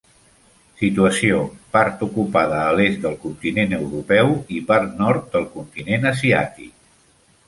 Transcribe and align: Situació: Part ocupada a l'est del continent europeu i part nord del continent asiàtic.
Situació: 0.77 1.41
Part 1.75 1.99
ocupada 2.07 2.61
a 2.69 2.71
l'est 2.79 2.97
del 3.03 3.17
continent 3.25 3.75
europeu 3.81 4.33
i 4.57 4.63
part 4.71 4.97
nord 5.03 5.29
del 5.37 5.45
continent 5.59 6.09
asiàtic. 6.13 6.73